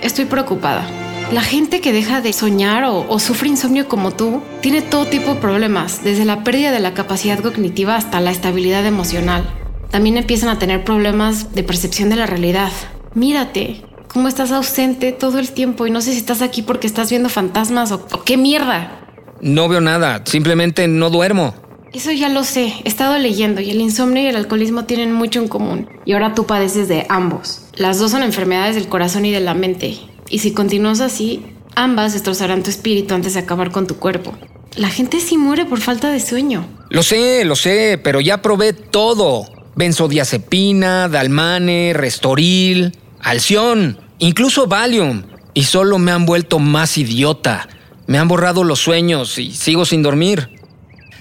estoy 0.00 0.24
preocupada. 0.24 0.88
La 1.32 1.42
gente 1.42 1.82
que 1.82 1.92
deja 1.92 2.22
de 2.22 2.32
soñar 2.32 2.84
o, 2.84 3.06
o, 3.06 3.18
sufre 3.18 3.50
insomnio 3.50 3.88
como 3.88 4.12
tú 4.12 4.40
tiene 4.62 4.80
todo 4.80 5.04
tipo 5.04 5.34
de 5.34 5.40
problemas, 5.40 6.02
desde 6.02 6.24
la 6.24 6.44
pérdida 6.44 6.70
de 6.70 6.80
la 6.80 6.94
capacidad 6.94 7.40
cognitiva 7.40 7.94
hasta 7.94 8.20
la 8.20 8.30
estabilidad 8.30 8.86
emocional. 8.86 9.63
También 9.94 10.16
empiezan 10.16 10.48
a 10.48 10.58
tener 10.58 10.82
problemas 10.82 11.54
de 11.54 11.62
percepción 11.62 12.10
de 12.10 12.16
la 12.16 12.26
realidad. 12.26 12.72
Mírate, 13.14 13.84
cómo 14.08 14.26
estás 14.26 14.50
ausente 14.50 15.12
todo 15.12 15.38
el 15.38 15.52
tiempo 15.52 15.86
y 15.86 15.92
no 15.92 16.00
sé 16.00 16.10
si 16.10 16.18
estás 16.18 16.42
aquí 16.42 16.62
porque 16.62 16.88
estás 16.88 17.10
viendo 17.10 17.28
fantasmas 17.28 17.92
o, 17.92 18.04
o 18.10 18.24
qué 18.24 18.36
mierda. 18.36 19.06
No 19.40 19.68
veo 19.68 19.80
nada, 19.80 20.24
simplemente 20.26 20.88
no 20.88 21.10
duermo. 21.10 21.54
Eso 21.92 22.10
ya 22.10 22.28
lo 22.28 22.42
sé, 22.42 22.74
he 22.82 22.88
estado 22.88 23.16
leyendo 23.18 23.60
y 23.60 23.70
el 23.70 23.80
insomnio 23.80 24.24
y 24.24 24.26
el 24.26 24.34
alcoholismo 24.34 24.84
tienen 24.84 25.12
mucho 25.12 25.38
en 25.38 25.46
común. 25.46 25.88
Y 26.04 26.14
ahora 26.14 26.34
tú 26.34 26.44
padeces 26.44 26.88
de 26.88 27.06
ambos. 27.08 27.68
Las 27.76 28.00
dos 28.00 28.10
son 28.10 28.24
enfermedades 28.24 28.74
del 28.74 28.88
corazón 28.88 29.26
y 29.26 29.30
de 29.30 29.38
la 29.38 29.54
mente. 29.54 29.96
Y 30.28 30.40
si 30.40 30.52
continúas 30.54 30.98
así, 30.98 31.46
ambas 31.76 32.14
destrozarán 32.14 32.64
tu 32.64 32.70
espíritu 32.70 33.14
antes 33.14 33.34
de 33.34 33.38
acabar 33.38 33.70
con 33.70 33.86
tu 33.86 33.94
cuerpo. 33.94 34.34
La 34.74 34.88
gente 34.88 35.20
sí 35.20 35.38
muere 35.38 35.66
por 35.66 35.80
falta 35.80 36.10
de 36.10 36.18
sueño. 36.18 36.66
Lo 36.90 37.04
sé, 37.04 37.44
lo 37.44 37.54
sé, 37.54 38.00
pero 38.02 38.20
ya 38.20 38.42
probé 38.42 38.72
todo. 38.72 39.46
Benzodiazepina, 39.76 41.08
Dalmane, 41.08 41.92
Restoril, 41.94 42.96
Alción, 43.20 43.98
incluso 44.18 44.66
Valium. 44.66 45.24
Y 45.54 45.64
solo 45.64 45.98
me 45.98 46.12
han 46.12 46.26
vuelto 46.26 46.58
más 46.58 46.98
idiota. 46.98 47.68
Me 48.06 48.18
han 48.18 48.28
borrado 48.28 48.64
los 48.64 48.80
sueños 48.80 49.38
y 49.38 49.52
sigo 49.52 49.84
sin 49.84 50.02
dormir. 50.02 50.50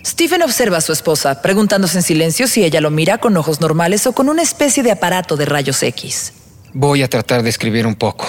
Stephen 0.06 0.42
observa 0.42 0.78
a 0.78 0.82
su 0.82 0.92
esposa, 0.92 1.42
preguntándose 1.42 1.98
en 1.98 2.04
silencio 2.04 2.48
si 2.48 2.64
ella 2.64 2.82
lo 2.82 2.92
mira 2.92 3.20
con 3.20 3.38
ojos 3.38 3.62
normales 3.62 4.06
o 4.06 4.12
con 4.12 4.28
una 4.28 4.42
especie 4.42 4.84
de 4.84 4.92
aparato 4.92 5.38
de 5.38 5.46
rayos 5.46 5.82
X. 5.82 6.34
Voy 6.74 7.04
a 7.04 7.08
tratar 7.08 7.44
de 7.44 7.50
escribir 7.50 7.88
un 7.88 7.96
poco. 7.96 8.26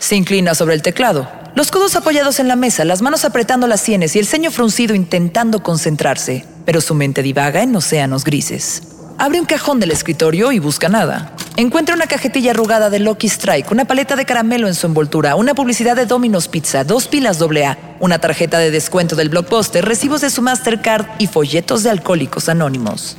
Se 0.00 0.16
inclina 0.16 0.54
sobre 0.54 0.74
el 0.74 0.80
teclado, 0.80 1.28
los 1.54 1.70
codos 1.70 1.94
apoyados 1.94 2.40
en 2.40 2.48
la 2.48 2.56
mesa, 2.56 2.86
las 2.86 3.02
manos 3.02 3.26
apretando 3.26 3.66
las 3.66 3.82
sienes 3.82 4.16
y 4.16 4.18
el 4.18 4.26
ceño 4.26 4.50
fruncido 4.50 4.94
intentando 4.94 5.62
concentrarse, 5.62 6.46
pero 6.64 6.80
su 6.80 6.94
mente 6.94 7.22
divaga 7.22 7.62
en 7.62 7.76
océanos 7.76 8.24
grises. 8.24 8.82
Abre 9.18 9.38
un 9.38 9.44
cajón 9.44 9.78
del 9.78 9.90
escritorio 9.90 10.52
y 10.52 10.58
busca 10.58 10.88
nada. 10.88 11.36
Encuentra 11.56 11.94
una 11.94 12.06
cajetilla 12.06 12.52
arrugada 12.52 12.88
de 12.88 12.98
Lucky 12.98 13.26
Strike, 13.26 13.70
una 13.70 13.84
paleta 13.84 14.16
de 14.16 14.24
caramelo 14.24 14.68
en 14.68 14.74
su 14.74 14.86
envoltura, 14.86 15.36
una 15.36 15.54
publicidad 15.54 15.96
de 15.96 16.06
Domino's 16.06 16.48
Pizza, 16.48 16.82
dos 16.82 17.06
pilas 17.06 17.38
AA, 17.42 17.76
una 18.00 18.18
tarjeta 18.18 18.58
de 18.58 18.70
descuento 18.70 19.16
del 19.16 19.28
Blockbuster, 19.28 19.84
recibos 19.84 20.22
de 20.22 20.30
su 20.30 20.40
Mastercard 20.40 21.04
y 21.18 21.26
folletos 21.26 21.82
de 21.82 21.90
alcohólicos 21.90 22.48
anónimos. 22.48 23.18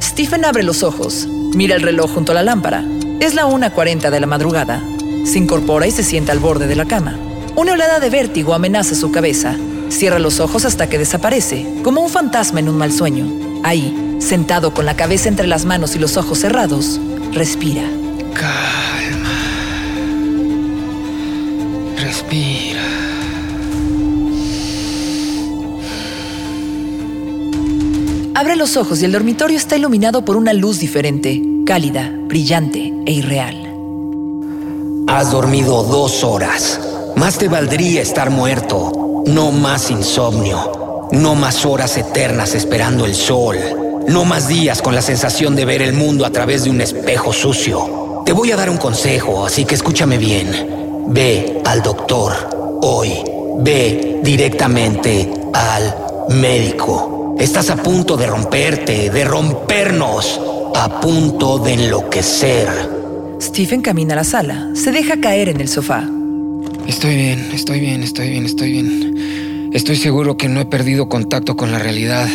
Stephen 0.00 0.44
abre 0.44 0.62
los 0.62 0.84
ojos, 0.84 1.26
mira 1.54 1.76
el 1.76 1.82
reloj 1.82 2.12
junto 2.12 2.32
a 2.32 2.34
la 2.34 2.42
lámpara. 2.42 2.84
Es 3.20 3.34
la 3.34 3.46
1.40 3.46 4.10
de 4.10 4.20
la 4.20 4.26
madrugada. 4.26 4.82
Se 5.24 5.38
incorpora 5.38 5.86
y 5.86 5.90
se 5.90 6.02
sienta 6.02 6.32
al 6.32 6.38
borde 6.38 6.66
de 6.66 6.76
la 6.76 6.86
cama. 6.86 7.18
Una 7.56 7.72
olada 7.72 8.00
de 8.00 8.10
vértigo 8.10 8.54
amenaza 8.54 8.94
su 8.94 9.10
cabeza. 9.10 9.56
Cierra 9.88 10.18
los 10.18 10.40
ojos 10.40 10.64
hasta 10.64 10.88
que 10.88 10.98
desaparece, 10.98 11.66
como 11.82 12.00
un 12.00 12.10
fantasma 12.10 12.60
en 12.60 12.68
un 12.68 12.78
mal 12.78 12.92
sueño. 12.92 13.26
Ahí, 13.62 14.16
sentado 14.20 14.72
con 14.72 14.86
la 14.86 14.96
cabeza 14.96 15.28
entre 15.28 15.46
las 15.46 15.64
manos 15.64 15.96
y 15.96 15.98
los 15.98 16.16
ojos 16.16 16.38
cerrados, 16.38 17.00
respira. 17.32 17.82
Abre 28.40 28.56
los 28.56 28.78
ojos 28.78 29.02
y 29.02 29.04
el 29.04 29.12
dormitorio 29.12 29.58
está 29.58 29.76
iluminado 29.76 30.24
por 30.24 30.34
una 30.34 30.54
luz 30.54 30.78
diferente, 30.78 31.42
cálida, 31.66 32.10
brillante 32.10 32.90
e 33.04 33.12
irreal. 33.12 33.54
Has 35.08 35.30
dormido 35.30 35.82
dos 35.82 36.24
horas. 36.24 36.80
Más 37.16 37.36
te 37.36 37.48
valdría 37.48 38.00
estar 38.00 38.30
muerto. 38.30 39.24
No 39.26 39.52
más 39.52 39.90
insomnio. 39.90 41.08
No 41.12 41.34
más 41.34 41.66
horas 41.66 41.98
eternas 41.98 42.54
esperando 42.54 43.04
el 43.04 43.14
sol. 43.14 43.58
No 44.08 44.24
más 44.24 44.48
días 44.48 44.80
con 44.80 44.94
la 44.94 45.02
sensación 45.02 45.54
de 45.54 45.66
ver 45.66 45.82
el 45.82 45.92
mundo 45.92 46.24
a 46.24 46.30
través 46.30 46.64
de 46.64 46.70
un 46.70 46.80
espejo 46.80 47.34
sucio. 47.34 48.22
Te 48.24 48.32
voy 48.32 48.52
a 48.52 48.56
dar 48.56 48.70
un 48.70 48.78
consejo, 48.78 49.44
así 49.44 49.66
que 49.66 49.74
escúchame 49.74 50.16
bien. 50.16 51.04
Ve 51.08 51.60
al 51.66 51.82
doctor 51.82 52.32
hoy. 52.80 53.22
Ve 53.58 54.20
directamente 54.22 55.30
al 55.52 55.94
médico. 56.30 57.19
Estás 57.40 57.70
a 57.70 57.76
punto 57.76 58.18
de 58.18 58.26
romperte, 58.26 59.08
de 59.08 59.24
rompernos, 59.24 60.38
a 60.74 61.00
punto 61.00 61.58
de 61.58 61.72
enloquecer. 61.72 62.68
Stephen 63.40 63.80
camina 63.80 64.12
a 64.12 64.16
la 64.16 64.24
sala, 64.24 64.68
se 64.74 64.92
deja 64.92 65.22
caer 65.22 65.48
en 65.48 65.58
el 65.58 65.68
sofá. 65.68 66.06
Estoy 66.86 67.16
bien, 67.16 67.50
estoy 67.54 67.80
bien, 67.80 68.02
estoy 68.02 68.28
bien, 68.28 68.44
estoy 68.44 68.72
bien. 68.72 69.70
Estoy 69.72 69.96
seguro 69.96 70.36
que 70.36 70.50
no 70.50 70.60
he 70.60 70.66
perdido 70.66 71.08
contacto 71.08 71.56
con 71.56 71.72
la 71.72 71.78
realidad. 71.78 72.28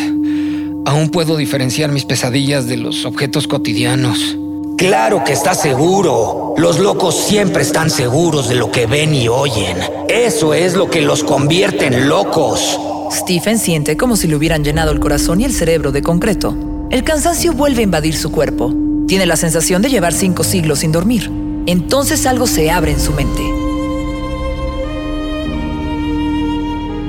Aún 0.87 1.09
puedo 1.09 1.37
diferenciar 1.37 1.91
mis 1.91 2.05
pesadillas 2.05 2.65
de 2.65 2.77
los 2.77 3.05
objetos 3.05 3.47
cotidianos. 3.47 4.35
Claro 4.75 5.23
que 5.23 5.33
estás 5.33 5.61
seguro. 5.61 6.55
Los 6.57 6.79
locos 6.79 7.15
siempre 7.15 7.61
están 7.61 7.91
seguros 7.91 8.49
de 8.49 8.55
lo 8.55 8.71
que 8.71 8.87
ven 8.87 9.13
y 9.13 9.27
oyen. 9.27 9.77
Eso 10.09 10.55
es 10.55 10.73
lo 10.73 10.89
que 10.89 11.01
los 11.01 11.23
convierte 11.23 11.85
en 11.85 12.09
locos. 12.09 12.79
Stephen 13.15 13.59
siente 13.59 13.95
como 13.95 14.17
si 14.17 14.27
le 14.27 14.35
hubieran 14.35 14.65
llenado 14.65 14.91
el 14.91 14.99
corazón 14.99 15.39
y 15.39 15.45
el 15.45 15.53
cerebro 15.53 15.93
de 15.93 16.01
concreto. 16.01 16.53
El 16.91 17.05
cansancio 17.05 17.53
vuelve 17.53 17.79
a 17.79 17.83
invadir 17.83 18.13
su 18.13 18.29
cuerpo. 18.29 18.73
Tiene 19.07 19.25
la 19.25 19.37
sensación 19.37 19.81
de 19.81 19.89
llevar 19.89 20.11
cinco 20.11 20.43
siglos 20.43 20.79
sin 20.79 20.91
dormir. 20.91 21.31
Entonces 21.65 22.25
algo 22.25 22.45
se 22.45 22.69
abre 22.71 22.91
en 22.91 22.99
su 22.99 23.13
mente. 23.13 23.41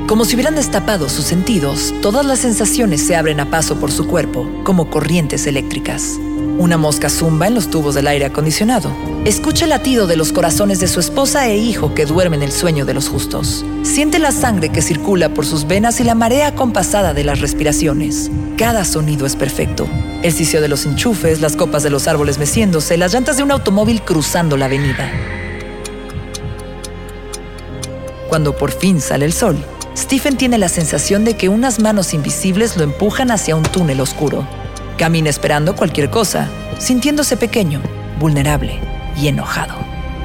Como 0.06 0.24
si 0.24 0.36
hubieran 0.36 0.54
destapado 0.54 1.08
sus 1.08 1.24
sentidos, 1.24 1.92
todas 2.02 2.24
las 2.24 2.38
sensaciones 2.38 3.04
se 3.04 3.16
abren 3.16 3.40
a 3.40 3.50
paso 3.50 3.80
por 3.80 3.90
su 3.90 4.06
cuerpo, 4.06 4.48
como 4.62 4.88
corrientes 4.88 5.48
eléctricas. 5.48 6.20
Una 6.58 6.78
mosca 6.78 7.10
zumba 7.10 7.46
en 7.46 7.54
los 7.54 7.68
tubos 7.68 7.94
del 7.94 8.06
aire 8.06 8.24
acondicionado. 8.24 8.90
Escucha 9.26 9.64
el 9.64 9.70
latido 9.70 10.06
de 10.06 10.16
los 10.16 10.32
corazones 10.32 10.80
de 10.80 10.88
su 10.88 11.00
esposa 11.00 11.46
e 11.48 11.58
hijo 11.58 11.92
que 11.92 12.06
duermen 12.06 12.42
el 12.42 12.50
sueño 12.50 12.86
de 12.86 12.94
los 12.94 13.10
justos. 13.10 13.62
Siente 13.82 14.18
la 14.18 14.32
sangre 14.32 14.70
que 14.70 14.80
circula 14.80 15.28
por 15.28 15.44
sus 15.44 15.66
venas 15.66 16.00
y 16.00 16.04
la 16.04 16.14
marea 16.14 16.54
compasada 16.54 17.12
de 17.12 17.24
las 17.24 17.40
respiraciones. 17.40 18.30
Cada 18.56 18.86
sonido 18.86 19.26
es 19.26 19.36
perfecto. 19.36 19.86
El 20.22 20.32
sicio 20.32 20.62
de 20.62 20.68
los 20.68 20.86
enchufes, 20.86 21.42
las 21.42 21.56
copas 21.56 21.82
de 21.82 21.90
los 21.90 22.08
árboles 22.08 22.38
meciéndose, 22.38 22.96
las 22.96 23.12
llantas 23.12 23.36
de 23.36 23.42
un 23.42 23.50
automóvil 23.50 24.00
cruzando 24.00 24.56
la 24.56 24.64
avenida. 24.64 25.12
Cuando 28.30 28.56
por 28.56 28.72
fin 28.72 29.02
sale 29.02 29.26
el 29.26 29.34
sol, 29.34 29.58
Stephen 29.94 30.38
tiene 30.38 30.56
la 30.56 30.70
sensación 30.70 31.26
de 31.26 31.36
que 31.36 31.50
unas 31.50 31.80
manos 31.80 32.14
invisibles 32.14 32.78
lo 32.78 32.84
empujan 32.84 33.30
hacia 33.30 33.56
un 33.56 33.62
túnel 33.62 34.00
oscuro. 34.00 34.46
Camina 34.98 35.28
esperando 35.28 35.76
cualquier 35.76 36.08
cosa, 36.08 36.48
sintiéndose 36.78 37.36
pequeño, 37.36 37.82
vulnerable 38.18 38.80
y 39.20 39.28
enojado. 39.28 39.74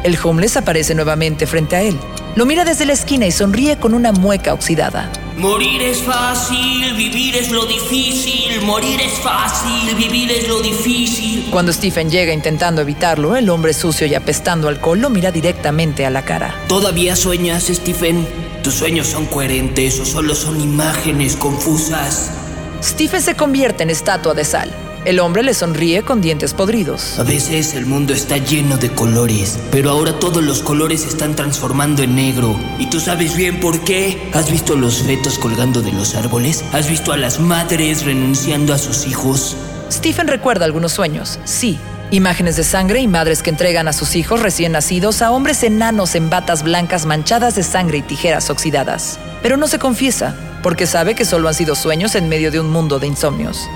El 0.04 0.18
homeless 0.22 0.58
aparece 0.58 0.96
nuevamente 0.96 1.46
frente 1.46 1.76
a 1.76 1.82
él. 1.82 2.00
Lo 2.36 2.46
mira 2.46 2.64
desde 2.64 2.86
la 2.86 2.94
esquina 2.94 3.28
y 3.28 3.32
sonríe 3.32 3.78
con 3.78 3.94
una 3.94 4.14
mueca 4.14 4.54
oxidada. 4.54 5.12
Morir 5.38 5.82
es 5.82 6.02
fácil, 6.02 6.94
vivir 6.96 7.36
es 7.36 7.52
lo 7.52 7.66
difícil. 7.66 8.62
Morir 8.62 9.02
es 9.02 9.14
fácil, 9.20 9.94
vivir 9.96 10.32
es 10.32 10.48
lo 10.48 10.62
difícil. 10.62 11.50
Cuando 11.52 11.74
Stephen 11.74 12.10
llega 12.10 12.34
intentando 12.34 12.82
evitarlo, 12.82 13.36
el 13.36 13.50
hombre 13.50 13.74
sucio 13.74 14.08
y 14.08 14.16
apestando 14.16 14.70
alcohol 14.70 15.02
lo 15.02 15.10
mira 15.10 15.32
directamente 15.32 16.06
a 16.06 16.10
la 16.10 16.24
cara. 16.24 16.56
¿Todavía 16.68 17.16
sueñas, 17.18 17.64
Stephen? 17.64 18.26
¿Tus 18.64 18.76
sueños 18.76 19.08
son 19.08 19.26
coherentes 19.26 20.00
o 20.00 20.06
solo 20.06 20.34
son 20.34 20.62
imágenes 20.62 21.36
confusas? 21.36 22.41
Stephen 22.84 23.22
se 23.22 23.36
convierte 23.36 23.84
en 23.84 23.92
estatua 23.92 24.34
de 24.34 24.44
sal. 24.44 24.72
El 25.06 25.20
hombre 25.20 25.44
le 25.44 25.54
sonríe 25.54 26.02
con 26.02 26.20
dientes 26.20 26.54
podridos. 26.54 27.20
A 27.20 27.24
veces 27.24 27.76
el 27.76 27.86
mundo 27.86 28.14
está 28.14 28.38
lleno 28.38 28.78
de 28.78 28.92
colores, 28.92 29.60
pero 29.72 29.92
ahora 29.92 30.18
todos 30.18 30.44
los 30.44 30.62
colores 30.62 31.02
se 31.02 31.10
están 31.10 31.36
transformando 31.36 32.02
en 32.02 32.16
negro. 32.16 32.60
¿Y 32.80 32.88
tú 32.88 33.00
sabes 33.00 33.36
bien 33.36 33.60
por 33.60 33.80
qué? 33.82 34.30
¿Has 34.34 34.52
visto 34.52 34.76
los 34.76 35.04
fetos 35.04 35.38
colgando 35.38 35.82
de 35.82 35.92
los 35.92 36.16
árboles? 36.16 36.64
¿Has 36.72 36.90
visto 36.90 37.12
a 37.12 37.18
las 37.18 37.40
madres 37.40 38.04
renunciando 38.04 38.74
a 38.74 38.80
sus 38.80 39.08
hijos? 39.08 39.56
Stephen 39.92 40.28
recuerda 40.28 40.66
algunos 40.66 40.92
sueños, 40.92 41.40
sí. 41.46 41.80
Imágenes 42.10 42.56
de 42.58 42.64
sangre 42.64 43.00
y 43.00 43.08
madres 43.08 43.42
que 43.44 43.52
entregan 43.52 43.88
a 43.88 43.94
sus 43.94 44.16
hijos 44.16 44.42
recién 44.42 44.72
nacidos 44.72 45.22
a 45.22 45.32
hombres 45.32 45.64
enanos 45.64 46.16
en 46.16 46.30
batas 46.30 46.64
blancas 46.64 47.06
manchadas 47.06 47.56
de 47.56 47.64
sangre 47.64 48.00
y 48.00 48.02
tijeras 48.02 48.50
oxidadas. 48.50 49.20
Pero 49.42 49.58
no 49.58 49.68
se 49.68 49.80
confiesa, 49.80 50.36
porque 50.62 50.88
sabe 50.88 51.16
que 51.16 51.26
solo 51.26 51.48
han 51.48 51.54
sido 51.54 51.76
sueños 51.76 52.16
en 52.16 52.30
medio 52.30 52.52
de 52.52 52.60
un 52.60 52.70
mundo 52.70 53.00
de 53.00 53.08
insomnios. 53.08 53.68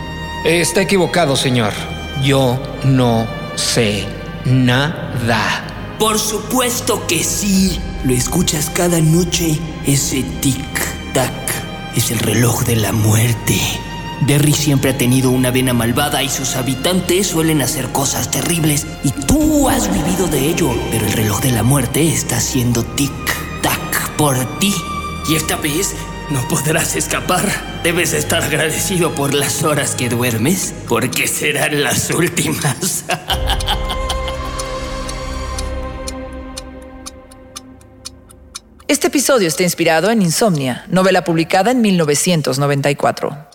Está 0.45 0.81
equivocado, 0.81 1.35
señor. 1.35 1.73
Yo 2.23 2.59
no 2.83 3.27
sé 3.55 4.05
nada. 4.45 5.95
Por 5.99 6.19
supuesto 6.19 7.05
que 7.07 7.23
sí. 7.23 7.79
Lo 8.03 8.13
escuchas 8.13 8.69
cada 8.69 8.99
noche. 8.99 9.59
Ese 9.87 10.23
tic-tac 10.41 11.31
es 11.95 12.11
el 12.11 12.19
reloj 12.19 12.63
de 12.65 12.75
la 12.75 12.91
muerte. 12.91 13.59
Derry 14.21 14.53
siempre 14.53 14.91
ha 14.91 14.97
tenido 14.97 15.31
una 15.31 15.51
vena 15.51 15.73
malvada 15.73 16.23
y 16.23 16.29
sus 16.29 16.55
habitantes 16.55 17.27
suelen 17.27 17.61
hacer 17.61 17.91
cosas 17.91 18.31
terribles 18.31 18.87
y 19.03 19.11
tú 19.11 19.67
has 19.67 19.91
vivido 19.91 20.27
de 20.27 20.47
ello, 20.47 20.69
pero 20.89 21.05
el 21.05 21.11
reloj 21.11 21.41
de 21.41 21.51
la 21.51 21.63
muerte 21.63 22.07
está 22.07 22.37
haciendo 22.37 22.83
tic-tac 22.95 24.15
por 24.17 24.37
ti. 24.59 24.73
Y 25.27 25.35
esta 25.35 25.57
vez 25.57 25.95
no 26.29 26.47
podrás 26.47 26.95
escapar. 26.95 27.45
Debes 27.83 28.13
estar 28.13 28.43
agradecido 28.43 29.13
por 29.13 29.33
las 29.33 29.63
horas 29.63 29.95
que 29.95 30.09
duermes, 30.09 30.73
porque 30.87 31.27
serán 31.27 31.83
las 31.83 32.09
últimas. 32.09 33.05
Este 38.87 39.07
episodio 39.07 39.47
está 39.47 39.63
inspirado 39.63 40.11
en 40.11 40.21
Insomnia, 40.21 40.85
novela 40.89 41.23
publicada 41.23 41.71
en 41.71 41.81
1994. 41.81 43.54